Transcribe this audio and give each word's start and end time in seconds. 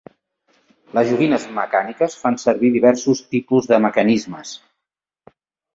Les 0.97 1.09
joguines 1.11 1.45
mecàniques 1.59 2.17
fan 2.23 2.41
servir 2.45 2.73
diversos 2.79 3.25
tipus 3.37 3.71
de 3.75 3.83
mecanismes. 3.87 4.61